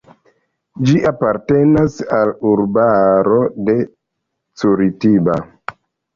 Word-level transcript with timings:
Ĝia 0.87 1.03
apartenas 1.09 1.97
al 2.21 2.31
urbaro 2.53 3.39
de 3.69 3.77
Curitiba. 4.63 5.39